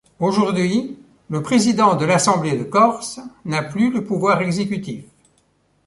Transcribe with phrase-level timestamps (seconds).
[0.19, 0.97] Aujourd'hui,
[1.29, 5.03] le président de l'Assemblée de Corse n'a plus le pouvoir exécutif.